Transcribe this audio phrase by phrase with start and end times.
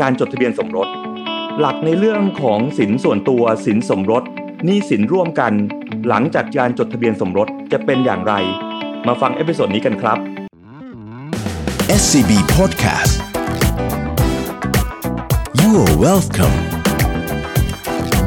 [0.00, 0.88] การจดทะเบียนสมรส
[1.58, 4.22] หลักในเรื่องของสินส่วนตัวสินสมรส
[4.64, 5.52] หนี้สินร่วมกัน
[6.08, 8.34] หลังจากการจดทะเบียนสมรสจะเป็นอย่างไร
[9.06, 10.18] มาฟัง episode นี้กันครับ
[12.00, 13.14] SCB Podcast
[15.60, 16.56] You are welcome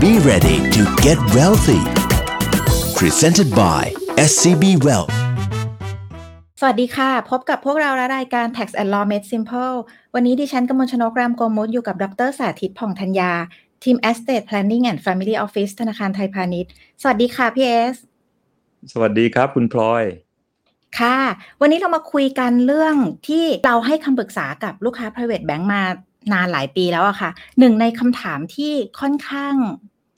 [0.01, 1.83] Be ready to get wealthy
[2.99, 3.81] Presented by
[4.29, 5.13] SCB Wealth
[6.61, 9.75] สวัสดีค่ะ พบกับพวกเราและรายการ Tax and Law Made Simple
[10.17, 13.31] วันนี้ดิฉันกมลชนกรามโกมุตอยู่กับดรสาธิตผ่องธัญญา
[13.83, 17.95] ทีม Estate Planning and Family Office ธนาคารไทยพาณิชย์ สวัสดีค่ะพี่เอส
[18.91, 20.03] สวัสดีครับคุณพลอย
[20.99, 21.19] ค่ะ
[21.61, 22.95] วันนี้เรามาคุยกันเรื่อง
[23.27, 25.81] ที่เราให้คำปรึกษากับลูกค้า private bank มา
[26.33, 27.29] นานหลายปีแล้วอะค่ะ
[27.59, 29.55] หนึ่งในคำถามที่ค่อนข้าง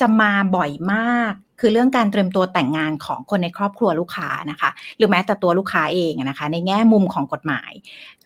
[0.02, 7.72] จะมาบ่อยมาก คือเรื่องการเตรียมตัวแต่งงานของคนในครอบครัวลูกค้านะคะ หรือแม้แต่ตัวลูกค้าเองนะคะ ในแง่มุมของกฎหมาย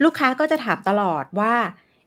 [0.03, 1.53] ลูกค้าก็จะถามตลอดว่า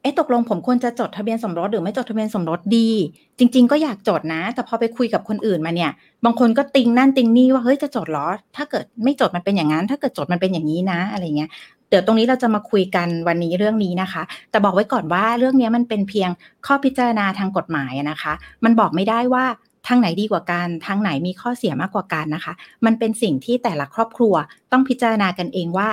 [0.02, 2.91] เอ๊ะตกลงผมควรจะจดทะเบียนสมรสหรือไม่จดทะเบียนสมรสดี
[3.38, 5.90] จริง ๆ ก็อยากจดนะ แต่พอไปคุยกับคนอื่นมาเนี่ย
[6.24, 8.26] บางคนก็ติงนั่นติงนี่ว่าเฮ้ยจะจดหรอ
[8.57, 11.51] ถ้าเกิดไม่จดมันเป็นอย่างนั้น ถ้าเกิดจดมันเป็นอย่างนี้นะ อะไรเงี้ย
[11.88, 16.30] เดี๋ยวตรงนี้เราจะมาคุยกันวันนี้เรื่องนี้นะคะ แต่บอกไว้ก่อนว่าเรื่องนี้มันเป็นเพียง
[16.66, 18.32] ข้อพิจารณาทางกฎหมายนะคะ
[18.65, 19.45] มันบอกไม่ได้ว่า
[19.87, 22.52] ทางไหนดีกว่ากันทางไหนมีข้อเสียมากกว่ากันนะคะ
[22.85, 24.35] มันเป็นสิ่งที่แต่ละครอบครัว
[24.73, 25.88] ต้องพิจารณากันเองว่า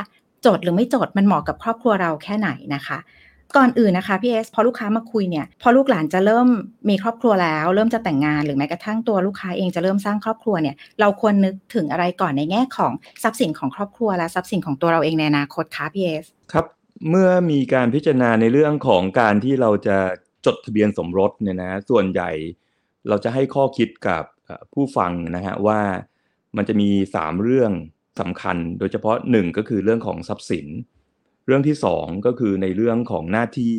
[0.45, 3.00] จดหรือไม่จดมันเหมาะกับครอบครัวเราแค่ไหนนะคะ
[3.58, 6.48] ก่อนอื่นนะคะพี่เอสพอลูกค้ามาคุยเนี่ยพอลูกหลานจะเริ่ม
[6.89, 16.66] มีครอบครัวแล้ว เริ่มจะแต่งงานหรือแม้กระทั่งตัวลูกค้าเองจะเริ่มสร้างครอบครัวเนี่ยเราควรนึกถึงอะไรก่อนในแง่ของทรัพย์สินของครอบครัวและทรัพย์สินของตัวเราเองในอนาคตคะพี่เอสครับ
[17.09, 19.98] เมื่อมีการพิจารณาในเรื่องของการที่เราจะ
[20.45, 22.30] จดทะเบียนสมรสเนี่ยนะส่วนใหญ่
[23.09, 24.23] เราจะให้ข้อคิดกับ
[24.73, 25.80] ผู้ฟังนะฮะว่า
[26.57, 27.71] มันจะมี 3 เรื่อง
[28.19, 30.67] สำคัญ โดยเฉพาะ 1 ก็คือเรื่องของทรัพย์สิน
[31.45, 33.73] เรื่องที่ 2 ก็คือในเรื่องของหน้าที่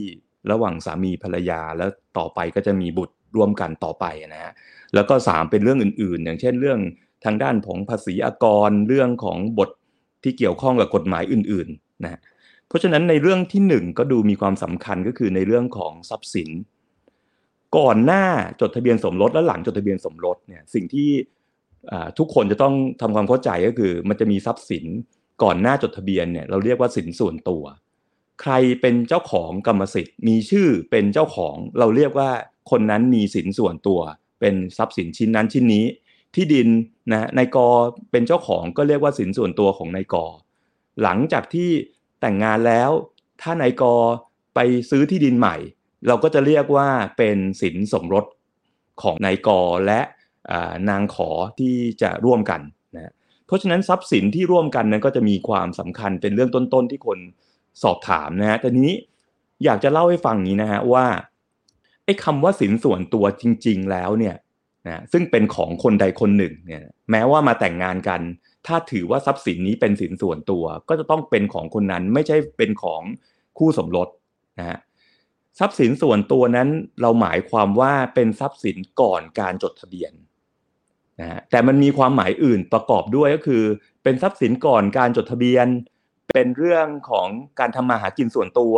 [0.51, 4.53] ระหว่างสามีภรรยาแล้วต่อไปก็จะมีบุตรร่วมกันต่อไปนะฮะ
[4.95, 6.81] แล้วก็ 3 เป็นเรื่องอื่นๆ อย่างเช่นเรื่อง
[7.25, 9.71] ทางด้านของภาษีอากรเรื่องของบท
[10.23, 12.21] ที่เกี่ยวข้องกับกฎหมายอื่นๆนะ
[12.69, 16.49] เพราะฉะนั้นในเรื่องที่ 1 ก็ดูมีความสำคัญก็คือในเรื่องของทรัพย์สิน
[17.79, 18.25] ก่อนหน้า
[18.61, 21.11] จดทะเบียนสมรสและหลังจดทะเบียนสมรสเนี่ยสิ่งที่
[22.19, 24.85] ทุกคนจะต้องทำความเข้าใจก็คือ มันจะมีทรัพย์สิน
[25.43, 27.63] ก่อนหน้าจดทะเบียนเนี่ยเราเรียกว่าสินส่วนตัว
[28.41, 32.31] ใครเป็นเจ้าของกรรมสิทธิ์ มีชื่อเป็นเจ้าของเราเรียกว่า
[32.71, 34.01] คนนั้นมีสินส่วนตัว
[34.41, 35.85] เป็นทรัพย์สินชิ้นนั้นชิ้นนี้
[36.35, 36.69] ที่ดิน
[37.13, 37.59] นะนายก
[38.11, 40.17] เป็นเจ้าของก็เรียกว่าสินส่วนตัวของนายก
[41.03, 41.71] หลังจากที่
[42.21, 42.91] แต่งงานแล้ว
[43.43, 43.85] ถ้านายก
[44.55, 44.61] ไป
[44.91, 45.57] ซื้อที่ดินใหม่
[46.07, 48.25] เราก็จะเรียกว่าเป็นสินสมรส
[49.03, 49.49] ของนายก
[49.87, 50.01] และ
[50.91, 52.61] นางขอที่จะร่วมกัน
[52.97, 53.13] นะ
[53.47, 57.19] เพราะฉะนั้นทรัพย์สินที่ร่วมกันนั้นก็จะมีความสำคัญเป็นเรื่องต้นๆที่คน
[57.83, 58.93] สอบถามนะฮะแต่นี้
[59.65, 61.07] อยากจะเล่าให้ฟังนี้นะฮะว่า
[62.05, 64.37] ไอ้คำว่าสินส่วนตัวจริง ๆ แล้วเนี่ย
[64.87, 68.21] นะซึ่งเป็นของคนใดคนหนึ่งเนี่ยแม้ว่ามาแต่งงานกัน
[68.67, 73.03] ถ้าถือว่าทรัพย์สินนี้เป็นสินส่วนตัว ก็จะต้องเป็นของคนนั้นไม่ใช่เป็นของ
[73.59, 74.09] คู่สมรส
[74.59, 74.79] นะฮะ
[75.59, 76.69] ทรัพย์สินส่วนตัวนั้น
[77.01, 80.13] เราหมายความว่าเป็นทรัพย์สินก่อนการจดทะเบียน
[81.21, 83.63] นะฮะแต่มันมีความหมายอื่นประกอบด้วยก็คือ
[84.03, 85.67] เป็นทรัพย์สินก่อนการจดทะเบียน
[86.29, 87.29] เป็นเรื่องของ
[87.61, 88.75] การทำมาหากินส่วนตัว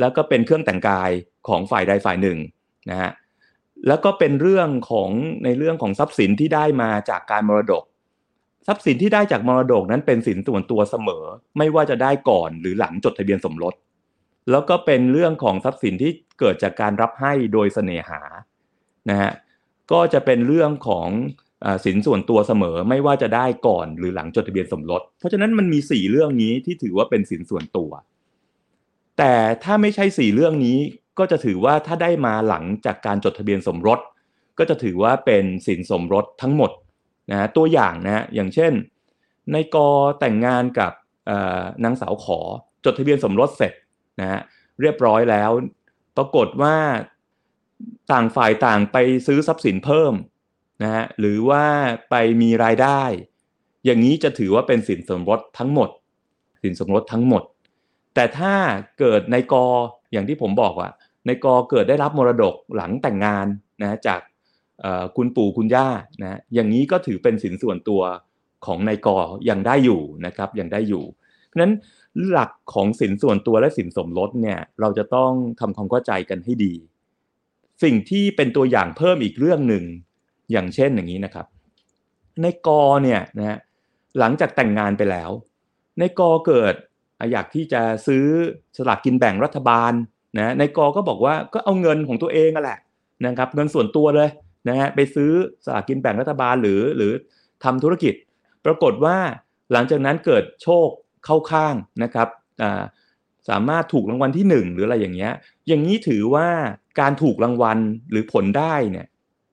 [0.00, 1.10] แล้วก็เป็นเครื่องแต่งกาย
[1.48, 2.38] ของฝ่ายใดฝ่ายหนึ่ง
[2.90, 3.10] นะฮะ
[3.86, 5.10] แล้วก็เป็นเรื่องของ
[5.44, 7.84] ในเรื่องของทรัพย์สินที่ได้มาจากการมรดก
[8.66, 11.24] ทรัพย์สินที่ได้จากมรดกนั้นเป็นสินส่วนตัวเสมอ
[11.58, 13.74] ไม่ว่าจะได้ก่อนหรือหลังจดทะเบียนสมรส
[14.50, 18.20] แล้วก็เป็นเรื่องของทรัพย์สินที่เกิดจากการรับให้โดยเสน่หา
[19.10, 19.32] นะฮะ
[19.92, 21.08] ก็จะเป็นเรื่องของ
[21.84, 27.90] สินส่วนตัวเสมอไม่ว่าจะได้ก่อนหรือหลังจดทะเบียนสมรส เพราะฉะนั้นมันมีสี่เรื่องนี้ที่ถือว่าเป็นสินส่วนตัว
[29.18, 30.78] แต่ถ้าไม่ใช่สี่เรื่องนี้
[31.18, 34.00] ก็จะถือว่าถ้าได้มาหลังจากการจดทะเบียนสมรส
[34.58, 36.70] ก็จะถือว่าเป็นสินสมรสทั้งหมด
[37.30, 38.72] นะตัวอย่างนะอย่างเช่น
[39.52, 39.88] ในกอ
[40.20, 40.92] แต่งงานกับ
[41.84, 42.38] นางสาวขอ
[42.84, 43.72] จดทะเบียนสมรสเสร็จ
[44.20, 44.40] นะฮะ
[44.80, 45.50] เรียบร้อยแล้ว
[46.16, 46.76] ปรากฏว่า
[48.12, 48.96] ต่างฝ่ายต่างไป
[49.26, 50.14] ซื้อทรัพย์สินเพิ่ม
[50.82, 51.64] นะฮะหรือว่า
[52.10, 53.02] ไปมีรายได้
[53.84, 55.88] อย่างนี้จะถือว่าเป็นสินสมรสทั้งหมด
[56.62, 57.42] สินสมรสทั้งหมด
[58.14, 58.54] แต่ถ้า
[58.98, 59.66] เกิดในกอ
[60.12, 60.90] อย่างที่ผมบอกว่า
[61.26, 63.46] ในกอเกิดได้รับมรดกหลังแต่งงาน
[63.82, 64.20] นะจาก
[65.16, 65.88] คุณปู่คุณย่า
[66.22, 68.02] นะอย่างนี้ก็ถือเป็นสินส่วนตัว
[68.66, 69.16] ของนายกอ
[69.50, 71.04] ยังได้อยู่นะครับยังได้อยู่
[71.60, 71.70] นั้น
[72.28, 76.74] หลักของสินส่วนตัวและสินสมรสเนี่ยเราจะต้องทำความเข้าใจกันให้ดี
[77.82, 79.84] สิ่งที่เป็นตัวอย่างเพิ่มอีกเรื่องหนึ่ง
[80.52, 81.46] อย่างเช่นอย่างนี้นะครับ
[82.42, 83.58] ในกอเนี่ยนะ
[84.18, 85.30] หลังจากแต่งงานไปแล้ว
[85.98, 86.74] ในกอเกิด
[87.32, 88.24] อยากที่จะซื้อ
[88.76, 89.92] สลากกินแบ่งรัฐบาล
[90.38, 92.78] นะในกอก็บอกว่าก็เอาเงินของตัวเองแหละ
[93.26, 94.28] นะครับเงินส่วนตัวเลย
[94.68, 95.30] นะฮะไปซื้อ
[95.64, 97.12] สลากกินแบ่งรัฐบาลหรือหรือ
[97.64, 98.14] ทำธุรกิจ
[98.64, 99.16] ปรากฏว่า
[99.72, 100.88] หลังจากนั้นเกิดโชค
[101.26, 102.28] เข้าข้างนะครับ
[103.48, 105.32] สามารถถูกรางวัลที่หนึ่งหรืออะไรอย่างเงี้ย
[105.68, 106.48] อย่างนี้ถือว่า
[107.00, 107.78] การถูกรางวัล
[108.10, 109.06] หรือผลได้เนี่ย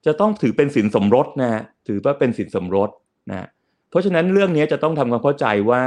[0.05, 2.89] จะต้องถือเป็นสินสมรสนะฮะถือว่าเป็นสินสมรส
[3.31, 3.47] นะ
[3.89, 5.83] เพราะฉะนั้นเรื่องนี้จะต้องทำความเข้าใจว่า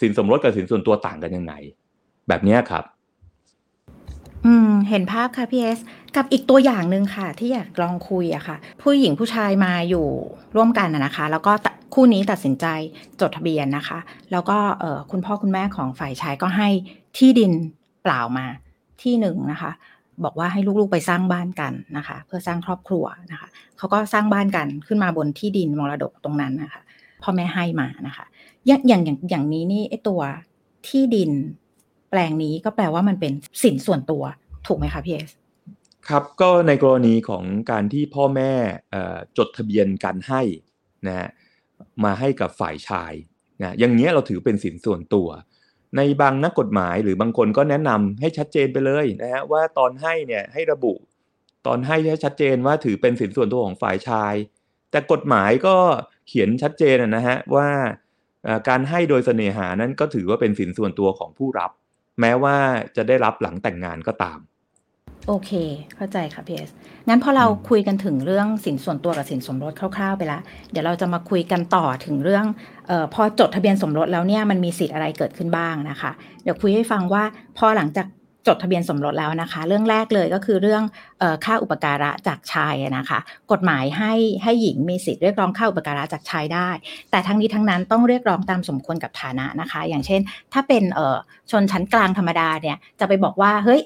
[0.00, 1.52] สินสมรสกับสินส่วนตัวต่างกันยังไง
[2.28, 2.84] แบบนี้ครับ
[4.46, 5.78] อืม เห็นภาพค่ะพี่เอส
[6.16, 10.06] กับอีกตัวอย่างหนึ่งค่ะ ที่อยากลองคุยอะค่ะ ผู้หญิงผู้ชายมาอยู่
[10.56, 11.52] ร่วมกันอะนะคะ แล้วก็
[11.94, 12.66] คู่นี้ตัดสินใจ
[13.20, 13.98] จดทะเบียนนะคะ
[14.32, 16.68] แล้วก็เคุณพ่อคุณแม่ของฝ่ายชายก็ให้
[17.18, 17.52] ที่ดิน
[18.02, 18.46] เปล่ามา
[19.02, 19.72] ที่หนึ่งนะคะ
[20.24, 23.48] บอกว่าให้ลูกๆไปสร้างบ้านกันนะคะ เพื่อสร้างครอบครัวนะคะ
[23.78, 26.82] เขาก็สร้างบ้านกันขึ้นมาบนที่ดินมรดกตรงนั้นนะคะ
[27.22, 28.24] พ่อแม่ให้มานะคะ
[28.66, 30.20] อย่างอย่างอย่างอย่างนี้นี่ไอตัว
[30.88, 31.30] ที่ดิน
[32.10, 33.32] แปลงนี้ก็แปลว่ามันเป็น
[33.62, 34.22] สินส่วนตัว
[34.66, 35.30] ถูกไหมคะพี่เอส
[36.08, 38.52] ครับก็ในกรณีของการที่พ่อแม่
[39.38, 40.42] จดทะเบียนการให้
[41.06, 41.28] นะฮะ
[42.04, 43.12] มาให้กับฝ่ายชาย
[43.62, 45.28] นะอย่างเนี้ยเราถือเป็นสินส่วนตัว
[45.96, 50.94] ในบางนักกฎหมายหรือบางคนก็แนะนำให้ชัดเจนไปเลยนะฮะว่าตอนให้เนี่ยให้ระบุ
[51.66, 54.34] ตอนให้ให้ชัดเจนว่าถือเป็นสินส่วนตัวของฝ่ายชาย
[54.90, 55.76] แต่กฎหมายก็
[56.28, 57.68] เขียนชัดเจนนะฮะว่า
[58.68, 61.70] การให้โดยเสน่หานั้นก็ถือว่าเป็นสินส่วนตัวของผู้รับ
[62.20, 62.56] แม้ว่า
[62.96, 64.38] จะได้รับหลังแต่งงานก็ตาม
[65.28, 65.50] โอเค
[65.96, 66.70] เข้าใจค่ะพี่เอส
[67.08, 72.44] งั้นพอเราอืมคุยกันถึงเรื่องสินส่วนตัวกับสินสมรสคร่าวๆไปแล้วเดี๋ยวเราจะมาคุยกันต่อถึงเรื่อง
[72.88, 76.10] เออพอจดทะเบียนสมรสแล้วเนี่ยมันมีสิทธิ์อะไรเกิดขึ้นบ้างนะคะ
[76.42, 77.24] เดี๋ยวคุยให้ฟังว่า
[77.58, 78.06] พอหลังจาก
[78.46, 80.82] จดทะเบียนสมรสแล้วนะคะ เรื่องแรกเลยก็คือเรื่อง
[81.20, 83.18] เออค่าอุปการะจากชายอะนะคะ
[83.52, 84.12] กฎหมายให้
[84.42, 86.68] ให้หญิงมีสิทธิ์เรียกร้องค่าอุปการะจากชายได้
[87.10, 90.20] แต่ทั้งนี้ทั้งนั้นต้องเรียกร้องตามสมควรกับฐานะนะคะ อย่างเช่น
[90.52, 91.16] ถ้าเป็นเอ่อ
[91.50, 93.80] ชนชั้นกลางธรรมดาเนี่ยจะไปบอกว่าเฮ้ย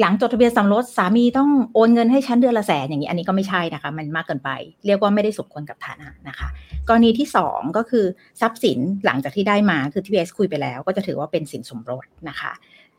[0.00, 4.50] หลังจดทะเบียนสมรสสามีต้องโอนเงินให้ฉันเดือนละแสนอย่างนี้ อันนี้ก็ไม่ใช่นะคะ มันมากเกินไป
[4.86, 6.48] เรียกว่าไม่ได้สมควรกับฐานะนะคะ
[6.88, 8.04] กรณีที่ 2 ก็คือ
[8.40, 12.52] ทรัพย์สินหลังจากที่ได้มาคือที่เบสคุยไปแล้ว ก็จะถือว่าเป็นสินสมรสนะคะ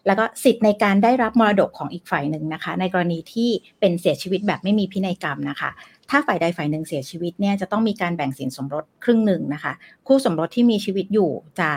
[0.07, 3.49] แล้วก็สิทธิ์ในการได้รับมรดกของอีกฝ่ายหนึ่งนะคะ ในกรณีที่
[3.79, 5.69] เป็นเสียชีวิตแบบไม่มีพินัยกรรมนะคะ
[6.09, 9.73] ถ้าฝ่ายใดฝ่ายหนึ่งเสียชีวิตเนี่ยจะต้องมีการแบ่งสินสมรสครึ่งหนึ่งนะคะ
[10.07, 11.69] คู่สมรสที่มีชีวิตอยู่จะ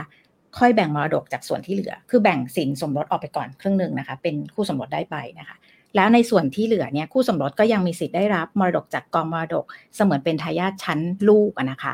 [0.58, 5.56] ค่อยแบ่งมรดกจากส่วนที่เหลือ คือแบ่งสินสมรสออกไปก่อนครึ่งหนึ่งนะคะ เป็นคู่สมรสได้ไปนะคะ
[5.96, 9.64] แล้วในส่วนที่เหลือเนี่ยคู่สมรสก็ยังมีสิทธิ์ได้รับมรดกจากกองมรดก
[9.96, 11.92] เสมือนเป็นทายาทชั้นลูกนะคะ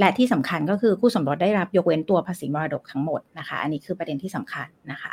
[0.00, 5.12] และที่สำคัญก็คือคู่สมรสได้รับยกเว้นตัวภาษีมรดกทั้งหมดนะคะ อันนี้คือประเด็นที่สำคัญนะคะ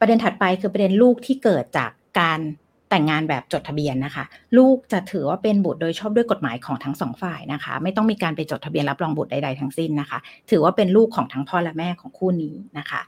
[0.00, 1.90] ประเด็นถัดไปคือประเด็นลูกที่เกิดจาก
[2.20, 2.40] การ
[2.92, 4.24] แต่งงานแบบจดทะเบียนนะคะ
[4.56, 10.18] ลูกจะถือว่าเป็นบุตรโดยชอบด้วยกฎหมายของทั้งสองฝ่ายนะคะ ไม่ต้องมีการไปจดทะเบียนรับรองบุตรใดๆทั้งสิ้นนะคะ
[10.50, 13.00] ถือว่าเป็นลูกของทั้งพ่อและแม่ของคู่นี้นะคะ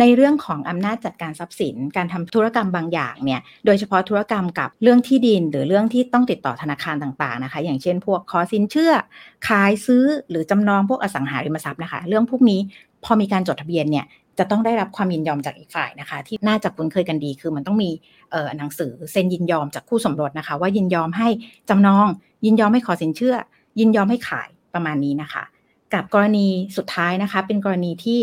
[0.00, 8.92] ในเรื่องของอำนาจจัดการทรัพย์สิน การทำธุรกรรมบางอย่างเนี่ย โดยเฉพาะธุรกรรมกับเรื่องที่ดิน หรือเรื่องที่ต้องติดต่อธนาคารต่างๆนะคะ อย่างเช่น พวกขอสินเชื่อ
[9.48, 12.60] ขายซื้อหรือจำนองพวกอสังหาริมทรัพย์นะคะ เรื่องพวกนี้
[13.04, 14.06] พอมีการจดทะเบียนเนี่ย
[14.38, 17.90] จะต้องได้รับความยินยอมจากอีกฝ่ายนะคะ ที่น่าจะคุ้นเคยกันดี คือมันต้องมี
[18.58, 21.28] หนังสือเซ็นยินยอมจากคู่สมรสนะคะ ว่ายินยอมให้
[21.68, 22.06] จำนอง
[22.44, 23.36] ยินยอมให้ขอสินเชื่อ
[23.78, 25.44] ยินยอมให้ขายประมาณนี้นะคะ
[25.94, 26.46] กับกรณี
[26.76, 28.18] สุดท้ายนะคะ เป็นกรณีที่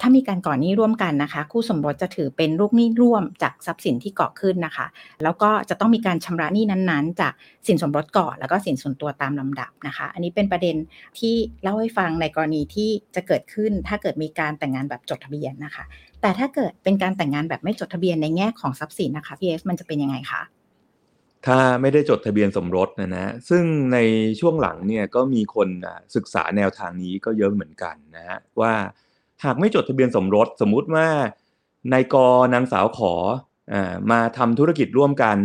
[0.00, 4.86] ถ้ามีการก่อหนี้ร่วมกันนะคะ คู่สมรสจะถือเป็นลูกหนี้ร่วมจากทรัพย์สินที่ก่อขึ้นนะคะ
[5.24, 7.32] แล้วก็จะต้องมีการชำระหนี้นั้นๆ จาก
[7.66, 10.76] สินสมรสก่อนแล้วก็สินส่วนตัวตามลำดับนะคะ อันนี้เป็นประเด็น
[11.18, 15.84] ที่เล่าให้ฟังในกรณีที่จะเกิดขึ้น ถ้าเกิดมีการแต่งงานแบบจดทะเบียนนะคะ
[16.20, 20.42] แต่ถ้าเกิดเป็นการแต่งงานแบบไม่จดทะเบียนในแง่ของทรัพย์สินนะคะพีเอสมันจะเป็นยังไงคะ
[21.46, 23.98] ถ้าไม่ได้จดทะเบียนสมรสนะนะซึ่งใน
[24.40, 25.68] ช่วงหลังเนี่ยก็มีคน
[26.16, 28.72] ศึกษาแนวทางนี้ก็เยอะเหมือนกันนะฮะว่า
[29.44, 31.08] หากไม่จดทะเบียนสมรสสมมุติว่า
[31.92, 32.16] นายก
[32.54, 33.12] นางสาวขอ
[33.72, 35.36] อามาทำธุรกิจร่วมกัน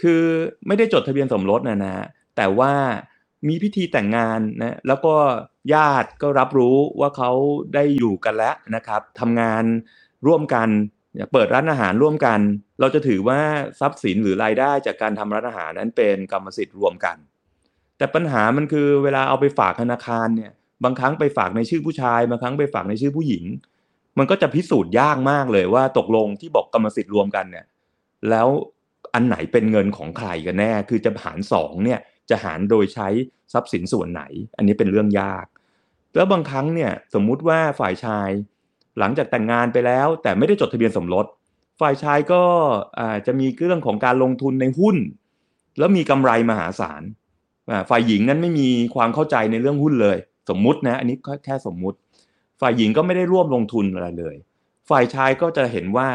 [0.00, 0.22] คือ
[0.66, 2.72] ไม่ได้จดทะเบียนสมรสนะนะฮะแต่ว่า
[3.48, 5.14] มีพิธีแต่งงานนะแล้วก็
[5.74, 7.30] ญาติก็รับรู้ว่าเขา
[7.74, 9.64] ได้อยู่กันแล้วนะครับทำงาน
[10.26, 10.68] ร่วมกัน
[11.32, 12.40] เปิดร้านอาหารร่วมกัน
[12.80, 13.40] เราจะถือว่า
[13.80, 17.16] ทรัพย์สินหรือรายได้จากการทำร้านอาหารนั้นเป็นกรรมสิทธิ์รวมกัน
[17.98, 20.52] แต่ปัญหามันคือเวลาเอาไปฝากธนาคารเนี่ย
[20.84, 23.44] บางครั้งไปฝากในชื่อผู้ชายบางครั้งไปฝากในชื่อผู้หญิง
[24.18, 27.66] มันก็จะพิสูจน์ยากมากเลยว่าตกลงที่บอกกรรมสิทธิ์รวมกันเนี่ย
[28.30, 28.48] แล้ว
[29.14, 33.08] อันไหนเป็นเงินของใครกันแน่ คือจะหารสองเนี่ยจะหารโดยใช้
[33.52, 34.22] ทรัพย์สินส่วนไหน
[34.56, 35.46] อันนี้เป็นเรื่องยาก
[36.14, 38.28] แล้วบางครั้งเนี่ยสมมุติว่าฝ่ายชาย
[38.98, 41.26] หลังจากแต่งงานไปแล้ว แต่ไม่ได้จดทะเบียนสมรส
[41.80, 42.42] ฝ่ายชายก็
[43.26, 44.96] จะมีเรื่องของการลงทุนในหุ้น
[45.78, 47.02] แล้วมีกำไรมหาศาล
[47.90, 50.16] ฝ่ายหญิงนั้นไม่มีความเข้าใจในเรื่องหุ้นเลย
[50.50, 51.98] สมมุตินะอันนี้แค่สมมุติ
[52.60, 54.36] ฝ่ายหญิงก็ไม่ได้ร่วมลงทุนอะไรเลย
[54.90, 56.08] ฝ่ายชายก็จะเห็นว่า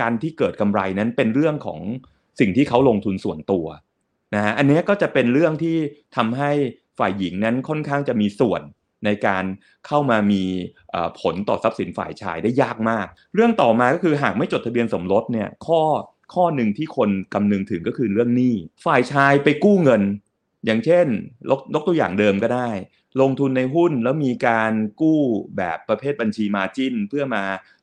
[0.00, 1.80] การที่เกิดกำไรนั้นเป็นเรื่องของ
[2.40, 3.66] สิ่งที่เขาลงทุนส่วนตัว
[4.34, 5.76] นะฮะอันนี้ก็จะเป็นเรื่องที่
[6.16, 6.50] ทำให้
[6.98, 8.62] ฝ่ายหญิงนั้นค่อนข้างจะมีส่วน
[9.04, 9.44] ในการ
[9.86, 10.42] เข้ามามี
[11.20, 15.80] ผลต่อทรัพย์สินฝ่ายชายได้ยากมาก เรื่องต่อมาก็คือหากไม่จดทะเบียนสมรสเนี่ยข้อ
[16.34, 20.02] ข้อหนึ่งที่คนกำนึงถึงก็คือเรื่องหนี้ฝ่ายชายไปกู้เงิน
[20.66, 21.06] อย่างเช่น
[21.74, 22.70] ลกตัวอย่างเดิมก็ได้
[23.20, 25.20] ลงทุนในหุ้นแล้วมีการกู้
[25.56, 27.42] แบบประเภทบัญชีมาจิ้น เพื่อมา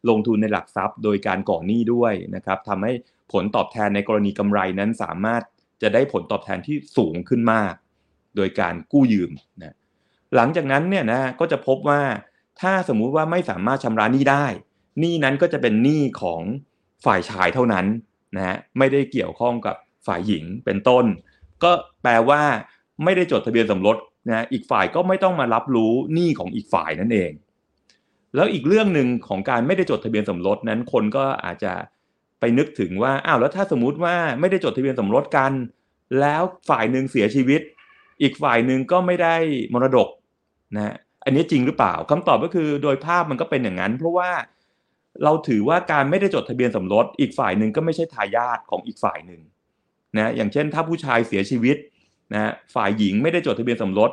[0.10, 2.94] ลงทุนในหลักทรัพย์ โดยการก่อหนี้ด้วยนะครับทำให้
[3.32, 5.42] ผลตอบแทนในกรณีกำไรนั้นสามารถ
[5.82, 7.74] จะได้ผลตอบแทนที่สูงขึ้นมาก
[8.36, 9.32] โดยการกู้ยืม
[9.64, 9.76] นะ
[10.36, 12.02] หลังจากนั้นเนี่ยนะก็จะพบว่า
[12.62, 14.46] ถ้าสมมุติว่าไม่สามารถชำระหนี้ได้
[15.00, 16.42] หนี้นั้นก็จะเป็นหนี้ของ
[17.06, 17.86] ฝ่ายชายเท่านั้น
[18.36, 19.76] นะฮะไม่ได้เกี่ยวข้องกับ
[20.08, 21.06] ฝ่ายหญิงเป็นต้น
[21.64, 21.72] ก็
[22.04, 22.42] แปลว่า
[23.04, 23.98] ไม่ได้จดทะเบียนสมรส
[24.30, 27.32] นะอีกฝ่ายก็ไม่ต้องมารับรู้หนี้ของอีกฝ่ายนั่นเอง
[28.36, 31.74] แล้วอีกเรื่องหนึ่งของการไม่ได้จดทะเบียนสมรสนั้นคนก็อาจจะ
[32.40, 35.52] ไปนึกถึงว่าอ้าวแล้วถ้าสมมุติว่าไม่ได้จดทะเบียนสมรสกัน
[36.20, 37.62] แล้วฝ่ายหนึ่งเสียชีวิต
[38.22, 39.36] อีกฝ่ายหนึ่งก็ไม่ได้
[39.74, 40.08] มรดก
[40.78, 40.94] นะ
[41.26, 44.30] อันนี้จริงหรือเปล่าคำตอบก็คือโดยภาพมันก็เป็นอย่างนั้น เพราะว่า
[45.24, 49.42] เราถือว่าการไม่ได้จดทะเบียนสมรสอีกฝ่ายหนึ่งก็ไม่ใช่ทายาทของอีกฝ่ายหนึ่ง
[50.18, 51.78] นะอย่างเช่น ถ้าผู้ชายเสียชีวิต
[52.34, 54.12] นะฝ่ายหญิงไม่ได้จดทะเบียนสมรส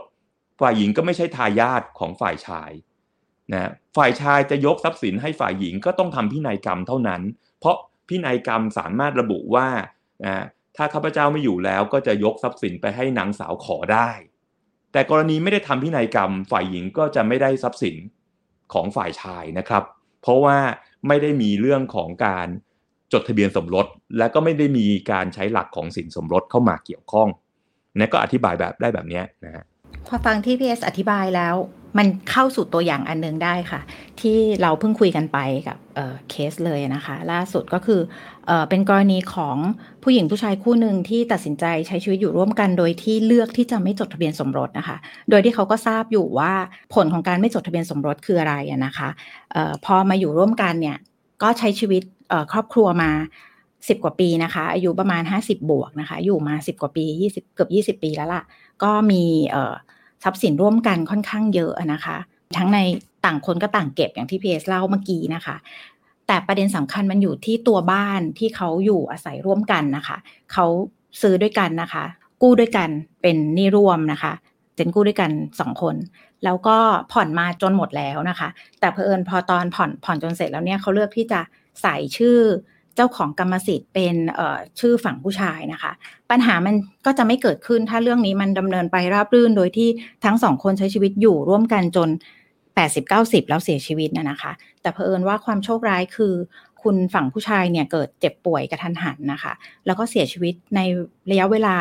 [0.60, 2.70] ฝ่ายหญิงก็ไม่ใช่ทายาทของฝ่ายชาย
[3.52, 7.22] นะฝ่ายชายจะยกทรัพย์สินให้ฝ่ายหญิงก็ต้องทำพินัยกรรมเท่านั้น
[7.60, 7.76] เพราะ
[8.08, 9.68] พินัยกรรมสามารถระบุว่า
[10.24, 10.44] นะ
[10.76, 14.10] ถ้าข้าพเจ้าไม่อยู่แล้วก็จะยกทรัพย์สินไปให้นางสาวขอได้
[14.92, 17.96] แต่กรณีไม่ได้ทำพินัยกรรม ฝ่ายหญิงก็จะไม่ได้ทรัพย์สิน
[18.72, 19.82] ของฝ่ายชายนะครับ
[20.22, 20.56] เพราะว่า
[21.08, 22.46] ไม่ได้มีเรื่องของการ
[23.12, 23.86] จดทะเบียนสมรส
[24.18, 27.28] และก็ไม่ได้มีการใช้หลักของสินสมรสเข้ามาเกี่ยวข้อง
[27.98, 29.64] นะก็อธิบายแบบได้แบบนี้นะฮะ
[30.08, 31.54] พอฟังที่พีเอสอธิบายแล้ว
[31.98, 33.80] มันเข้าสู่ตัวอย่างอันนึงได้ค่ะ
[34.20, 38.00] ที่เราเพิ่งคุยกันไปกับเเคสเลยนะคะ ล่าสุดก็คือ
[38.46, 39.56] เอเป็นกรณีของ
[40.02, 44.96] ผู้หญิงผู้ชายคู่หนึ่งที่ตัดสินใจใช้ชีวิตอยู่ร่วมกัน โดยที่เลือกที่จะไม่จดทะเบียนสมรสนะคะ
[45.30, 46.52] โดยที่เขาก็ทราบอยู่ว่า
[46.94, 48.54] ผลของการไม่จดทะเบียนสมรสคืออะไร
[48.86, 49.08] นะคะ
[49.54, 50.98] ออพอมาอยู่ร่วมกันเนี่ย
[51.42, 52.02] ก็ใช้ชีวิต
[52.52, 53.10] ครอบครัวมา
[53.62, 58.42] 10กว่าปีนะคะ อายุประมาณ50บวกนะคะ อยู่มา10กว่าปี20เกือบ20ปีแล้วล่ะ
[58.82, 59.24] ก็มี
[60.22, 62.16] ทรัพย์สินร่วมกันค่อนข้างเยอะนะคะ
[62.56, 62.78] ทั้งใน
[63.24, 65.56] ต่างคนก็ต่างเก็บอย่างที่พีเอสเล่าเมื่อกี้นะคะ
[66.26, 70.16] แต่ประเด็นสำคัญมันอยู่ที่ตัวบ้านที่เขาอยู่อาศัยร่วมกันนะคะ
[70.52, 70.66] เขา
[71.20, 72.04] ซื้อด้วยกันนะคะ
[72.42, 72.88] กู้ด้วยกัน
[73.22, 74.32] เป็นนี่ร่วมนะคะ
[74.74, 75.96] เซ็นกู้ด้วยกันสองคน
[76.44, 76.76] แล้วก็
[77.12, 78.48] ผ่อนมาจนหมดแล้วนะคะ
[78.80, 81.40] แต่เพอเอิญพอตอนผ่อนผ่อนจนเสร็จแล้วเนี่ยเขาเลือกที่จะ
[81.82, 82.38] ใส่ชื่อ
[82.96, 84.14] เจ้าของกรรมสิทธิ์เป็น
[84.80, 85.92] ชื่อฝั่งผู้ชายนะคะ
[86.30, 86.74] ปัญหามัน
[87.06, 89.88] ก็จะไม่เกิดขึ้นถ้าเรื่องนี้มันดำเนินไปราบรื่นโดยที่
[90.24, 92.08] ทั้งสองคนใช้ชีวิตอยู่ร่วมกันจน
[92.78, 96.34] 80-90 แล้วเสียชีวิตนะนะคะ แต่เผอิญว่าความโชคร้ายคือ
[96.82, 99.52] คุณฝั่งผู้ชายเนี่ยเกิดเจ็บป่วยกระทันหันนะคะ
[99.86, 100.80] แล้วก็เสียชีวิตใน
[101.30, 101.76] ระยะเวลา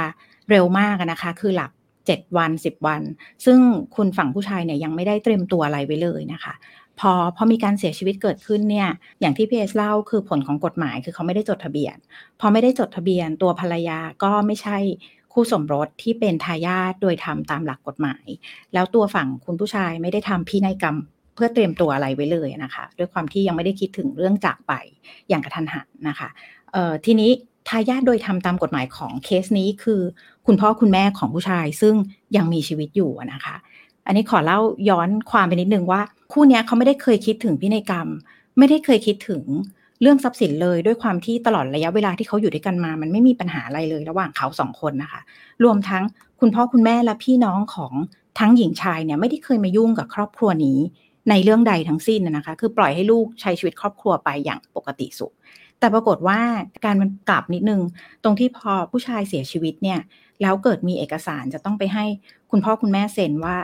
[0.50, 1.72] เร็วมากนะคะ คือหลัก
[2.08, 3.02] 7 วัน 10 วัน
[3.46, 3.60] ซึ่ง
[3.96, 6.54] คุณฝั่งผู้ชายเนี่ยยังไม่ได้เตรียมตัวอะไรไว้เลยนะคะ
[7.00, 8.90] พอพอมีการเสียชีวิตเกิดขึ้นเนี่ย
[9.22, 11.96] อย่างที่พีเอสเล่าคือผลของกฎหมายคือเขาไม่ได้จดทะเบียน
[12.40, 14.78] พอไม่ได้จดทะเบียนตัวภรรยาก็ไม่ใช่
[15.34, 18.26] คู่สมรสที่เป็นทายาทโดยทำตามหลักกฎหมาย
[18.74, 20.98] แล้วตัวฝั่งคุณผู้ชายไม่ได้ทำพินัยกรรม
[21.36, 24.74] เพื่อเตรียมตัวอะไรไว้เลยนะคะ ด้วยความที่ยังไม่ได้คิดถึงเรื่องจากไป
[25.30, 26.30] อย่างกระทันหันนะคะ
[27.06, 27.32] ทีนี้
[27.68, 30.02] ทายาทโดยทำตามกฎหมายของเคสนี้คือ
[30.46, 31.96] คุณพ่อคุณแม่ของผู้ชายซึ่ง
[32.36, 33.56] ยังมีชีวิตอยู่นะคะ
[34.06, 36.02] อันนี้ขอเล่าย้อนความไปนิดนึงว่า
[36.32, 38.08] คู่นี้เขาไม่ได้เคยคิดถึงพินัยกรรม
[38.58, 39.44] ไม่ได้เคยคิดถึง
[40.02, 45.22] เรื่องทรัพย์สินเลยด้วยความที่ตลอดระยะเวลาที่เขาอยู่ด้วยกันมา มันไม่มีปัญหาอะไรเลยระหว่างเขาสองคนนะคะ
[45.64, 46.04] รวมทั้ง
[46.40, 47.94] คุณพ่อคุณแม่และพี่น้องของ
[48.40, 50.80] ทั้งหญิงชายเนี่ยไม่ได้เคยมายุ่งกับครอบครัวนี้
[51.30, 55.34] ในเรื่องใดทั้งสิ้นนะคะ คือปล่อยให้ลูกใช้ชีวิตครอบครัวไปอย่างปกติสุข
[55.82, 56.40] แต่ปรากฏว่า
[56.86, 57.82] การมันกลับนิดนึง
[58.24, 60.00] ตรงที่พอผู้ชายเสียชีวิตเนี่ย
[60.42, 62.06] แล้วเกิดมีเอกสารจะต้องไปให้
[62.52, 63.58] คุณพ่อคุณแม่เซ็นว่า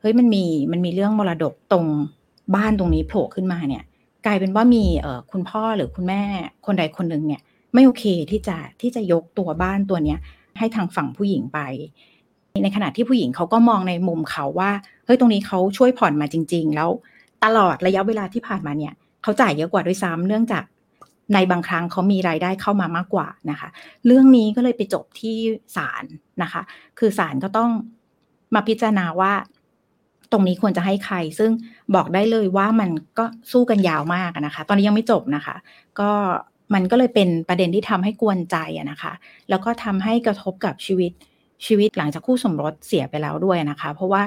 [0.00, 1.86] เฮ้ยมันมีมันมีเรื่องมรดกตรง
[2.54, 3.82] บ้านตรงนี้โผล่ขึ้นมาเนี่ย
[4.26, 6.22] กลายเป็นว่ามีเอ่อคุณพ่อหรือคุณแม่
[6.66, 7.40] คนใดคนหนึ่งเนี่ย
[7.74, 10.18] ไม่โอเคที่จะที่จะยกตัวบ้านตัวเนี้ย
[10.58, 11.58] ให้ทางฝั่งผู้หญิงไป
[12.62, 14.70] ในขณะที่ผู้หญิงเขาก็มองในมุมเขาว่า
[15.04, 16.90] เฮ้ยตรงนี้เขาช่วยผ่อนมาจริง ๆ แล้ว
[17.44, 20.64] ตลอดระยะเวลาที่ผ่านมาเนี่ยเขาจ่ายเยอะกว่าด้วยซ้ำเนื่องจาก
[21.34, 23.68] ในบางครั้งเขามีรายได้เข้ามามากกว่านะคะ
[24.06, 25.36] เรื่องนี้ก็เลยไปจบที่
[25.76, 26.04] ศาล
[26.42, 26.62] นะคะ
[26.98, 27.70] คือศาลก็ต้อง
[28.54, 29.32] มาพิจารณาว่า
[30.32, 31.50] ตรงนี้ควรจะให้ใคร ซึ่ง
[31.94, 35.56] บอกได้เลยว่ามันก็สู้กันยาวมากนะคะ ตอนนี้ยังไม่จบนะคะ
[36.00, 36.10] ก็
[36.74, 38.56] มันก็เลยเป็นประเด็นที่ทำให้กวนใจ
[38.90, 39.12] นะคะ
[39.48, 41.12] แล้วก็ทำให้กระทบกับชีวิต
[41.66, 44.22] ชีวิตหลังจากคู่สมรสเสียไปแล้วด้วยนะคะ เพราะว่า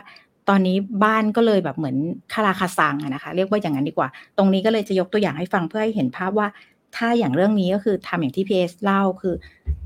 [0.50, 1.98] ตอนนี้บ้านก็เลยแบบเหมือน
[2.34, 4.08] คาราคาซังนะคะ เรียกว่าอย่างนั้นดีกว่า
[4.38, 6.48] ตรงนี้ก็เลยจะยกตัวอย่างให้ฟังเพื่อให้เห็นภาพว่า
[6.96, 9.36] ถ้าอย่างเรื่องนี้ก็คือทำอย่างที่พีเอสเล่าคือ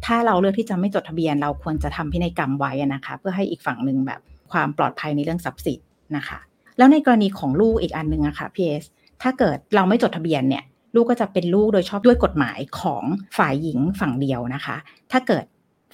[0.06, 4.20] ถ้าเราเลือกที่จะไม่จดทะเบียน เราควรจะทำพินัยกรรมไว้นะคะ เพื่อให้อีกฝั่งหนึ่งแบบ
[4.52, 5.80] ความปลอดภัยในเรื่องทรัพย์สิน
[6.18, 6.40] นะคะ
[6.78, 8.84] แล้วในกรณีของลูกอีกอันหนึ่งอะคะ่ะพีเอส
[9.22, 10.64] ถ้าเกิดเราไม่จดทะเบียนเนี่ย
[10.96, 13.04] ลูกก็จะเป็นลูกโดยชอบด้วยกฎหมายของ
[13.38, 14.76] ฝ่ายหญิงฝั่งเดียวนะคะ
[15.12, 15.46] ถ้าเกิด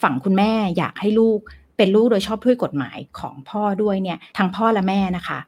[0.04, 1.40] ฝั่งคุณแม่อยากให้ลูก
[1.78, 5.40] เป็นลูกโดยชอบด้วยกฎหมายของพ่อด้วยเนี่ยทั้งพ่อและแม่นะคะ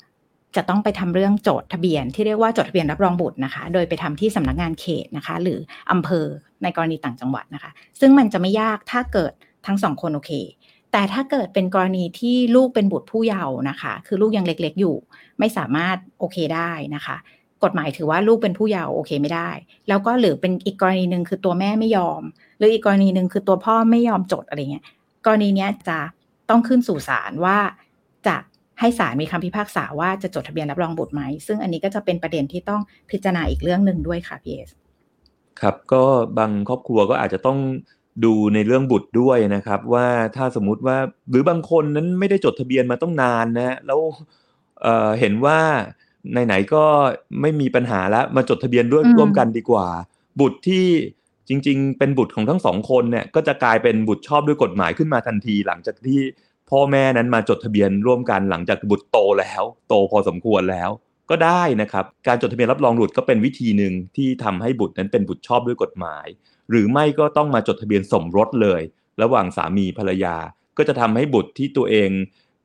[0.56, 5.60] จะต้องไปทำเรื่องจทย์ทะเบียน ที่เรียกว่าจดทะเบียนรับรองบุตรนะคะ โดยไปทำที่สำนักงานเขตนะคะ หรือ
[5.92, 6.26] อำเภอ
[6.64, 9.34] ในกรณีต่างจังหวัดนะคะ ซึ่งมันจะไม่ยากถ้าเกิด
[9.66, 10.32] ทั้งสองคนโอเค
[10.92, 14.96] แต่ถ้าเกิดเป็นกรณีที่ลูกเป็นบุตรผู้เยาว์นะคะ คือลูกยังเล็กๆอยู่
[15.40, 17.16] ไม่สามารถโอเคได้นะคะ
[17.64, 19.50] กฎหมายถือว่าลูกเป็นผู้เยาว์โอเคไม่ได้
[19.88, 22.22] แล้วก็หรือเป็นอีกกรณีหนึ่งคือตัวแม่ไม่ยอม
[22.58, 24.86] หรืออีกกรณีหนึ่งคือตัวพ่อไม่ยอมจดอะไรเงี้ย
[25.26, 26.00] กรณีนี้จะ
[26.50, 27.58] ต้องขึ้นสู่ศาลว่า
[28.28, 28.36] จะ
[28.80, 34.70] ให้ศาลมีคำพิพากษาว่าจะจดทะเบียนรับรองบุตรไหม ซึ่งอันนี้ก็จะเป็นประเด็นที่ต้องพิจารณาอีกเรื่องหนึ่งด้วยค่ะพีเอส
[35.62, 36.04] ครับก็
[36.38, 37.60] บางครอบครัวก็อาจจะต้อง
[38.26, 40.98] ดูในเรื่องบุตรด้วยนะครับ ว่าถ้าสมมุติว่า
[41.30, 44.00] หรือบางคนนั้นไม่ได้จดทะเบียนมาต้องนานนะแล้ว
[44.82, 45.60] เเห็นว่า
[46.46, 46.84] ไหนๆก็
[47.42, 49.88] ไม่มีปัญหาแล้วมาจดทะเบียนร่วมร่วมกันดีกว่า
[50.40, 50.86] บุตรที่
[51.48, 56.20] จริง ๆ เป็นบุตรของทั้งสองคนเนี่ยก็จะกลายเป็นบุตรชอบด้วยกฎหมายขึ้นมาทันที หลังจากที่
[56.70, 60.90] พ่อแม่นั้นมาจดทะเบียนร่วมกันหลังจากบุตรโตแล้ว โตพอสมควรแล้ว
[61.30, 66.26] ก็ได้นะครับการจดทะเบียนรับรองบุตรก็เป็นวิธีหนึ่งที่ทำให้บุตรนั้นเป็นบุตรชอบด้วยกฎหมาย
[66.70, 68.82] หรือไม่ก็ต้องมาจดทะเบียนสมรสเลย
[69.22, 70.36] ระหว่างสามีภรรยา
[70.78, 72.10] ก็จะทำให้บุตรที่ตัวเอง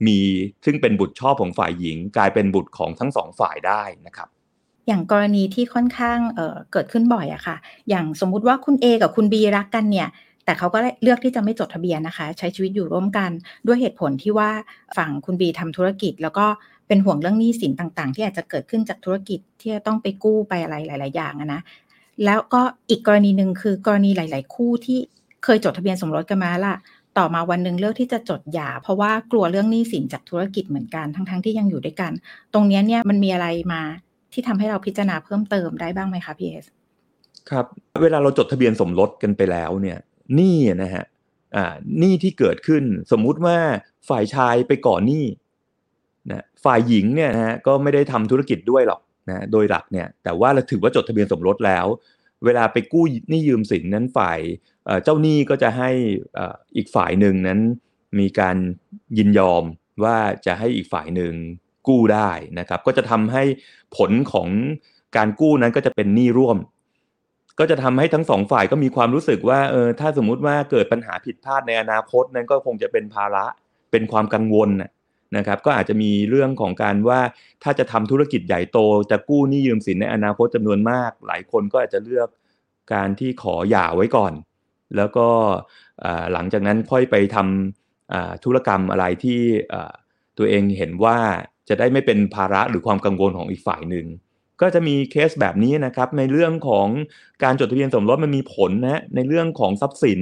[0.07, 0.19] มี
[0.65, 4.29] ซึ่งเป็นบุตรชอบของฝ่ายหญิง กลายเป็นบุตรของทั้งสองฝ่ายได้นะครับ
[4.87, 7.57] อย่างกรณีที่ค่อนข้างเเกิดขึ้นบ่อยอะค่ะ
[7.89, 10.09] อย่างสมมุติว่าคุณ A กับคุณ B รักกันเนี่ย
[10.45, 13.31] แต่เขาก็เลือกที่จะไม่จดทะเบียนนะคะ ใช้ชีวิตอยู่ร่วมกัน
[13.67, 14.51] ด้วยเหตุผลที่ว่า
[14.97, 16.47] ฝั่งคุณบีทำธุรกิจ แล้วก็
[16.89, 21.61] เป็นห่วงเรื่องหนี้สินต่างๆ ที่อาจจะเกิดขึ้นจากธุรกิจที่จะต้องไปกู้ไปอะไรหลาย ๆ อย่างนะ
[22.25, 24.99] แล้วก็อีกกรณีหนึ่งคือกรณีหลาย ๆ คู่ที่
[25.45, 26.77] เคยจดทะเบียนสมรสกันมาล่ะ
[27.19, 32.13] ต่อมาวันหนึ่งเลือกที่จะจดหย่า เพราะว่ากลัวเรื่องหนี้สินจากธุรกิจเหมือนกันทั้งๆทที่ยังอยู่ด้วยกัน
[32.53, 33.83] ตรงนี้เนี่ยมันมีอะไรมา
[34.33, 36.67] ที่ทำให้เราพิจารณาเพิ่มเติมได้บ้างไหมคะพี่เอส
[37.51, 37.67] ครับ
[38.03, 39.99] เวลาเราจดทะเบียนสมรสกันไปแล้วเนี่ย
[40.35, 41.05] หนี้นะฮะ
[41.57, 43.59] อ่าหนี้ที่เกิดขึ้นสมมุติว่า
[44.09, 45.25] ฝ่ายชายไปก่อหนี้
[46.31, 51.87] นะฝ่ายหญิงเนี่ยนะฮะก็ไม่ได้ทำธุรกิจด้วยหรอกนะโดยหลักเนี่ยแต่ว่าเราถือว่าจดทะเบียนสมรสแล้ว
[52.45, 54.41] เวลาไปกู้หนี้ยืมสินนั้นฝ่าย
[55.05, 55.91] เจ้าหนี้ก็จะให้
[56.77, 57.61] อีกฝ่ายหนึ่งนั้น
[58.19, 58.57] มีการ
[59.19, 59.65] ยินยอม
[60.05, 60.17] ว่า
[60.47, 61.33] จะให้อีกฝ่ายหนึ่ง
[61.89, 63.43] กู้ได้นะครับ ก็จะทำให้
[63.97, 64.49] ผลของ
[65.17, 66.57] การกู้นั้นก็จะเป็นหนี้ร่วม
[67.61, 73.45] ก็จะทำให้ทั้งสองฝ่ายก็มีความรู้สึกว่าเออถ้าสมมุติว่าเกิดปัญหาผิดพลาดในอนาคตนั้นก็คงจะเป็นภาระ
[73.91, 74.71] เป็นความกังวล
[75.37, 77.21] นะครับ ก็อาจจะมีเรื่องของการว่า
[77.63, 78.79] ถ้าจะทำธุรกิจใหญ่โต
[79.11, 82.29] จะกู้หนี้ยืมสินในอนาคตจำนวนมาก หลายคนก็อาจจะเลือก
[82.95, 84.33] การที่ขอหย่าไว้ก่อน
[84.97, 85.29] แล้วก็
[86.33, 89.41] หลังจากนั้นค่อยไปทำธุรกรรมอะไรที่
[90.39, 91.19] ตัวเองเห็นว่า
[91.69, 94.07] จะได้ไม่เป็นภาระหรือความกังวลของอีกฝ่ายหนึ่ง
[94.61, 96.89] ก็จะมีเคสแบบนี้นะครับ ในเรื่องของ
[97.45, 100.21] การจดทะเบียนสมรสมันมีผลนะในเรื่องของทรัพย์สิน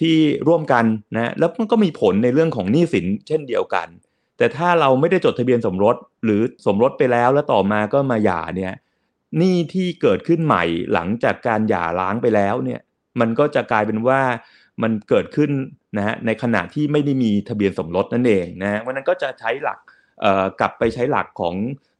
[0.00, 0.16] ที่
[0.48, 3.88] ร่วมกันนะแล้วมันก็มีผลในเรื่องของหนี้สินเช่นเดียวกัน
[4.38, 8.74] แต่ถ้าเราไม่ได้จดทะเบียนสมรส หรือสมรสไปแล้วแล้วต่อมาก็มาหย่าเนี่ย
[9.38, 12.80] หนี้ที่เกิดขึ้นใหม่หลังจากการหย่าร้างไปแล้วเนี่ย
[13.20, 14.20] มันก็จะกลายเป็นว่า
[14.82, 15.50] มันเกิดขึ้น
[15.96, 19.78] นะฮะในขณะที่ไม่ได้มีทะเบียนสมรสนั่นเองนะวันนั้นก็จะใช้หลัก
[20.60, 21.56] กลับไปใช้หลักของ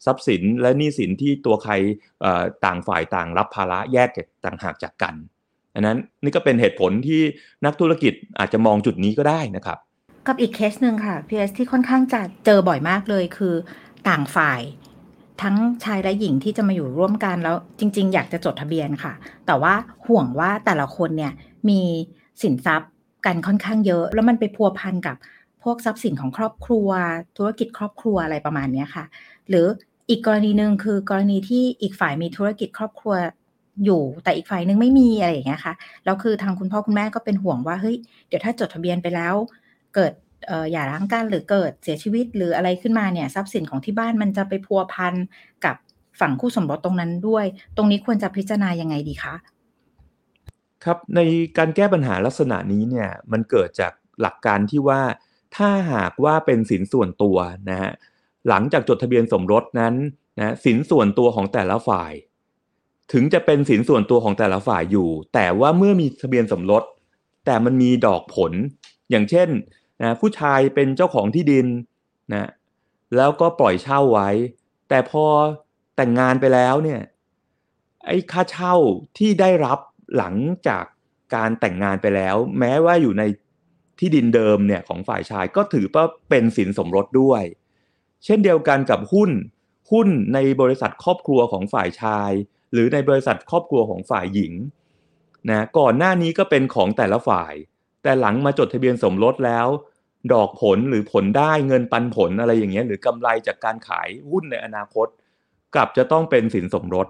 [0.06, 1.72] ทรัพย์สินและหนี้สินที่ตัวใคร
[2.64, 4.08] ต่างฝ่ายต่างรับภาระแยก
[4.44, 5.14] ต่างหากจากกัน
[5.74, 7.20] อันนั้นนี่ก็เป็นเหตุผลที่
[7.64, 9.78] นักธุรกิจอาจจะมองจุดนี้ก็ได้นะครับ
[10.26, 13.54] กับอีกเคสหนึ่งค่ะพีเอสที่ค่อนข้างจะเจอบ่อยมากเลยคือ
[14.08, 14.60] ต่างฝ่าย
[15.42, 19.12] ทั้งชายและหญิงที่จะมาอยู่ร่วมกันแล้วจริง ๆ อยากจะจดทะเบียนค่ะ
[19.46, 19.74] แต่ว่า
[20.06, 21.32] ห่วงว่าแต่ละคนเนี่ย
[21.68, 21.80] มี
[22.42, 22.90] สินทรัพย์
[23.26, 25.16] กันค่อนข้างเยอะ แล้วมันไปพัวพันกับ
[25.64, 26.88] พวกทรัพย์สินของครอบครัว
[27.36, 29.04] ธุรกิจครอบครัวอะไรประมาณนี้ค่ะ
[29.48, 29.66] หรือ
[30.10, 33.14] อีกกรณีหนึ่งคือกรณีที่อีกฝ่ายมีธุรกิจครอบครัว
[33.84, 37.96] อยู่แต่อีกฝ่ายนึงไม่มีอะไรอย่างเงี้ยค่ะแล้วคือทางคุณพ่อคุณแม่ก็เป็นห่วงว่าเฮ้ย
[38.28, 39.34] เดี๋ยวถ้าจดทะเบียนไปแล้ว
[39.94, 40.12] เกิด
[40.72, 45.14] อย่าร้างกันหรือเกิดเสียชีวิตหรืออะไรขึ้นมาเนี่ยทรัพย์สินของที่บ้านมันจะไปพัวพัน
[45.64, 45.76] กับ
[46.20, 47.46] ฝั่งคู่สมรสตรงนั้นด้วย
[47.76, 49.34] ตรงนี้ควรจะพิจารณายังไงดีคะ
[50.84, 51.20] ครับใน
[51.58, 55.00] การแก้ปัญหาลักษณะนี้เนี่ยมันเกิดจากหลักการที่ว่า
[55.56, 57.36] ถ้าหากว่าเป็นสินส่วนตัว
[57.70, 57.90] นะฮะ
[58.48, 59.94] หลังจากจดทะเบียนสมรสนั้น
[60.38, 62.12] นะสินส่วนตัวของแต่ละฝ่าย
[63.12, 66.82] ถึงจะเป็นสินส่วนตัวของแต่ละฝ่ายอยู่ แต่ว่าเมื่อมีทะเบียนสมรส
[67.46, 68.52] แต่มันมีดอกผล
[69.10, 69.48] อย่างเช่น
[70.02, 71.66] นะผู้ชายเป็นเจ้าของที่ดิน
[72.32, 72.50] นะ
[73.16, 74.30] แล้วก็ปล่อยเช่าไว้
[74.88, 75.24] แต่พอ
[75.96, 77.00] แต่งงานไปแล้วเนี่ย
[78.06, 78.74] ไอ้ค่าเช่า
[79.18, 79.78] ที่ได้รับ
[80.16, 80.34] หลัง
[80.68, 80.84] จาก
[81.34, 83.22] การแต่งงานไปแล้ว แม้ว่าอยู่ใน
[84.00, 87.42] ที่ดินเดิมเนี่ยของฝ่ายชายก็ถือว่าเป็นสินสมรสด้วย
[88.24, 89.30] เช่นเดียวกันกับหุ้น
[89.90, 92.30] หุ้นในบริษัทครอบครัวของฝ่ายชาย
[92.72, 94.52] หรือในบริษัทครอบครัวของฝ่ายหญิง
[95.50, 97.52] นะก่อนหน้านี้ก็เป็นของแต่ละฝ่าย
[98.02, 99.66] แต่หลังมาจดทะเบียนสมรสแล้ว
[100.32, 105.06] ดอกผลหรือผลได้เงินปันผลอะไรอย่างเงี้ยหรือกำไรจากการขายหุ้นในอนาคต
[105.74, 107.06] กลับจะต้องเป็นสินสมรส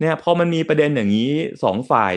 [0.00, 1.32] เนี่ยพอมันมีประเด็นอย่างนี้
[1.64, 2.14] สองฝ่าย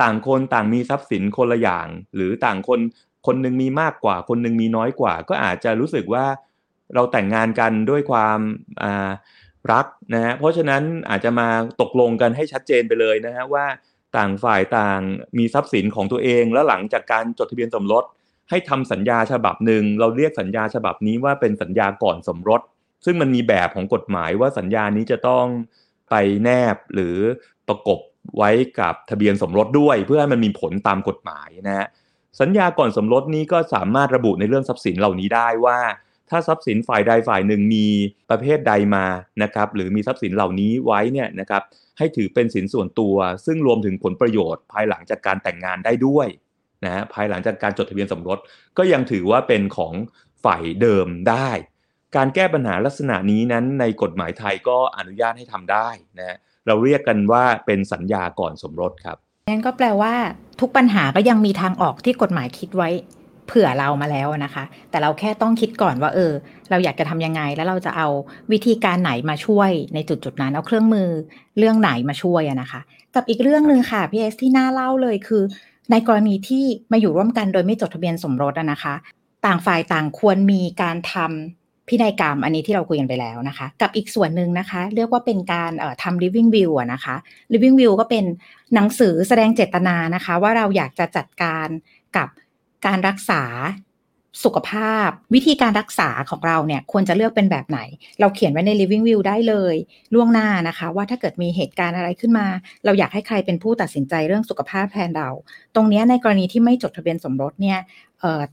[0.00, 2.80] ต่างคนต่างมีทรัพย์สินคนละอย่าง หรือต่างคน
[3.26, 6.24] คนหนึงมีมากกว่า คนหนึงมีน้อยกว่า ก็อาจจะรู้สึกว่า
[6.94, 8.38] เราแต่งงานกันด้วยความ
[9.72, 11.48] รักนะฮะเพราะฉะนั้นอาจจะมา
[11.80, 13.66] ตกลงกันให้ชัดเจนไปเลยนะฮะว่า
[14.16, 15.00] ต่างฝ่ายต่าง
[15.38, 18.04] มีทรัพย์สินของตัวเอง แล้วหลังจากการจดทะเบียนสมรส
[18.50, 22.60] ให้ทำสัญญาฉบับหนึ่งเราเรียกสัญญาฉบับนี้ว่าเป็นสัญญาก่อนสมรส
[23.04, 25.46] ซึ่งมันมีแบบของกฎหมายว่าสัญญานี้จะต้อง
[26.10, 27.16] ไปแนบหรือ
[27.68, 28.00] ประกบ
[28.36, 31.86] ไว้กับทะเบียนสมรสด้วย เพื่อให้มันมีผลตามกฎหมายนะฮะ
[32.40, 35.78] สัญญาก่อนสมรสนี้ก็สามารถระบุในเรื่องทรัพย์สินเหล่านี้ได้ว่า
[36.30, 37.86] ถ้าทรัพย์สินฝ่ายใดฝ่ายหนึ่งมี
[38.30, 39.04] ประเภทใดมา
[39.42, 41.62] นะครับหรือมีทรัพย์สินเหล่านี้ไว้เนี่ยนะครับ
[41.98, 43.16] ให้ถือเป็นสินส่วนตัว
[43.46, 46.28] ซึ่งรวมถึงผลประโยชน์ภายหลังจากการแต่งงานได้ด้วย
[46.84, 48.38] นะฮะภายหลังจากการจดทะเบียนสมรส
[48.78, 49.94] ก็ยังถือว่าเป็นของ
[50.44, 51.50] ฝ่ายเดิมได้
[52.16, 59.18] การแก้ปัญหาลักษณะนี้นั้นในกฎหมายไทยก็อนุญาตให้ทำได้นะเราเรียกกันว่าเป็นสัญญาก่อนสมรสครับ
[59.48, 60.14] นั่นก็แปลว่า
[60.60, 62.90] ทุกปัญหาก็ยังมีทางออกที่กฎหมายคิดไว้
[63.46, 66.32] เผื่อเรามาแล้วนะคะ แต่เราแค่ต้องคิดก่อนว่า เออ
[66.70, 68.08] เราอยากจะทำยังไง แล้วเราจะเอา
[68.52, 71.08] วิธีการไหนมาช่วยในจุดจุดนั้น เอาเครื่องมือ
[71.58, 72.80] เรื่องไหนมาช่วยนะคะ
[73.14, 75.42] กับอีกเรื่องหนึ่งค่ะพี่เอสที่น่าเล่าเลยคือ
[75.90, 78.94] ในกรณีที่มาอยู่ร่วมกันโดยไม่จดทะเบียนสมรสนะคะ
[79.46, 87.16] ต่างฝ่ายต่างควรมีการทำ พินัยกรรมอันนี้ที่เราคุยกันไปแล้วนะคะ กับอีกส่วนหนึ่งนะคะ เรียกว่าเป็นการทำ living will นะคะ
[87.52, 88.24] living will ก็เป็น
[88.74, 91.68] หนังสือแสดงเจตนานะคะ ว่าเราอยากจะจัดการ
[92.16, 92.28] กับ
[92.86, 93.42] การรักษา
[94.44, 97.80] สุขภาพ วิธีการรักษาของเราเนี่ยควรจะเลือกเป็นแบบไหน
[98.20, 99.74] เราเขียนไว้ใน living will ได้เลย
[100.14, 102.46] ล่วงหน้านะคะ ว่าถ้าเกิดมีเหตุการณ์อะไรขึ้นมา
[102.84, 105.28] เราอยากให้ใครเป็นผู้ตัดสินใจเรื่องสุขภาพแทนเรา
[105.74, 107.78] ตรงนี้ในกรณีที่ไม่จดทะเบียนสมรสเนี่ย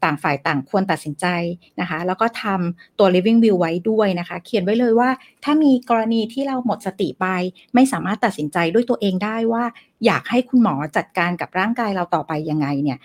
[0.03, 1.25] ต่างฝ่ายต่างควรตัดสินใจ
[1.79, 5.09] นะคะ แล้วก็ทำตัว living will ไว้ด้วยนะคะ เขียนไว้เลยว่า
[5.43, 7.27] ถ้ามีกรณีที่เราหมดสติไป
[7.75, 9.63] ไม่สามารถตัดสินใจด้วยตัวเองได้ว่า
[10.05, 12.99] อยากให้คุณหมอจัดการกับร่างกายเราต่อไปยังไงเนี่ย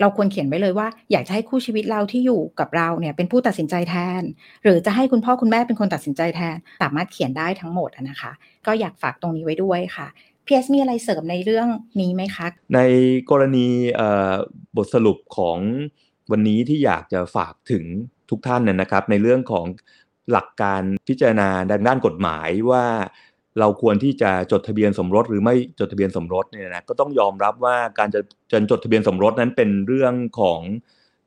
[0.00, 4.22] เราควรเขียนไว้เลยว่าอยากจะให้คู่ชีวิตเราที่อยู่กับเราเนี่ยเป็นผู้ตัดสินใจแทน
[4.62, 8.32] หรือจะให้คุณพ่อคุณแม่เป็นคนตัดสินใจแทน สามารถเขียนได้ทั้งหมดนะคะ
[8.66, 10.08] ก็อยากฝากตรงนี้ไว้ด้วยค่ะ
[10.48, 11.68] พีเอสมีอะไรเสริมในเรื่อง
[12.00, 12.80] นี้ไหมคะ ใน
[13.30, 13.66] กรณี
[14.76, 15.58] บทสรุปของ
[16.30, 17.84] วันนี้ที่อยากจะฝากถึง
[18.30, 19.66] ทุกท่านนะครับ ในเรื่องของ
[20.32, 21.48] หลักการพิจารณา
[21.88, 22.84] ด้านกฎหมายว่า
[23.60, 28.20] เราควรที่จะจดทะเบียนสมรสหรือไม่จดทะเบียนสมรสเนี่ยนะก็ต้องยอมรับว่าการจะ
[28.52, 30.60] จะจดทะเบียนสมรสนั้นเป็นเรื่องของ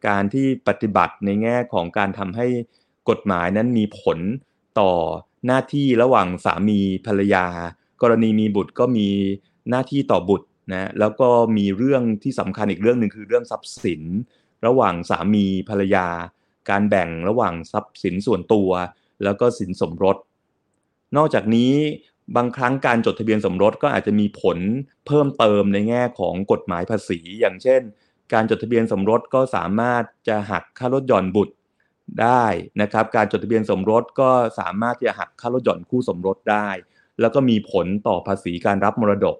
[0.07, 2.47] การที่ปฏิบัติในแง่ของการทำให้
[3.09, 4.19] กฎหมายนั้นมีผล
[4.79, 4.91] ต่อ
[5.45, 7.45] หน้าที่ระหว่างสามีภรรยา
[8.01, 9.07] กรณีมีบุตรก็มี
[9.69, 14.01] หน้าที่ต่อบุตรนะแล้วก็มีเรื่องที่สำคัญอีกเรื่องหนึ่งคือเรื่องทรัพย์สิน
[14.65, 16.07] ระหว่างสามีภรรยา
[16.69, 18.69] การแบ่งระหว่างทรัพย์สินส่วนตัว
[19.23, 20.17] แล้วก็สินสมรส
[21.17, 21.73] นอกจากนี้
[22.35, 24.57] บางครั้งการจดทะเบียนสมรสก็อาจจะมีผล
[25.07, 27.81] เพิ่มเติมในแง่ของกฎหมายภาษี อย่างเช่น
[28.33, 31.55] การจดทะเบียนสมรสก็สามารถจะหักค่าลดหย่อนบุตร
[32.21, 32.45] ได้
[32.81, 36.69] นะครับ การจดทะเบียนสมรสก็สามารถที่จะหักค่าลดหย่อนคู่สมรสได้
[37.21, 39.37] แล้วก็มีผลต่อภาษีการรับมรดก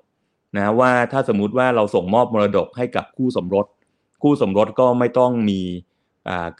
[0.58, 3.66] นะว่าถ้าสมมุติว่าเราส่งมอบมรดกให้กับคู่สมรส
[4.24, 5.62] คู่สมรสก็ไม่ต้องมี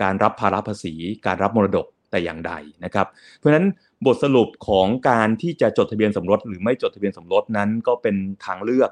[0.02, 0.94] การรับภาระภาษี
[1.26, 2.54] การรับมรดกแต่อย่างใด
[2.84, 3.08] นะครับ
[3.38, 3.66] เพราะฉะนั้น
[4.06, 8.92] บทสรุปของการที่จะจดทะเบียนสมรส หรือไม่จดทะเบียนสมรสนั้นก็เป็นทางเลือก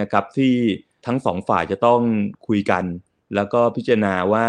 [0.00, 0.54] นะครับที่
[1.06, 2.00] ทั้งสองฝ่ายจะต้อง
[2.46, 2.84] คุยกัน
[3.34, 4.46] แล้วก็พิจารณาว่า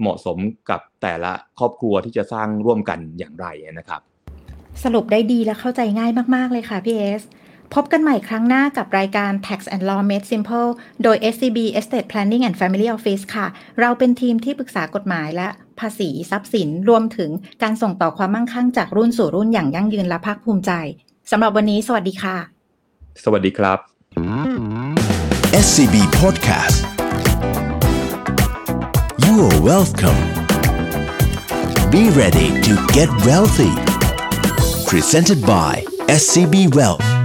[0.00, 0.38] เหมาะสม
[0.70, 3.46] กับแต่ละครอบครัวที่จะสร้างร่วมกันอย่างไร
[3.78, 4.00] นะครับ
[4.84, 7.22] สรุปได้ดีและเข้าใจง่ายมาก ๆ เลยค่ะพี่เอส
[7.74, 10.70] พบกันใหม่ครั้งหน้ากับรายการ Tax and Law Made Simple
[11.02, 13.46] โดย SCB Estate Planning and Family Office ค่ะ
[13.80, 15.48] เราเป็นทีมที่ปรึกษากฎหมายและ
[15.80, 17.30] ภาษีทรัพย์สินรวมถึง
[17.62, 20.72] การส่งต่อความมั่งคั่งจากรุ่นสู่รุ่นอย่างยั่งยืนและภาคภูมิใจ
[21.30, 22.36] สำหรับวันนี้ สวัสดีค่ะ
[23.24, 23.78] สวัสดีครับ
[25.64, 26.78] SCB Podcast
[29.24, 30.20] You are welcome
[31.92, 33.74] Be ready to get wealthy
[34.86, 37.15] Presented by SCB Wealth